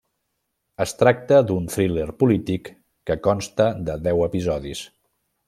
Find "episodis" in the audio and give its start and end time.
4.31-4.83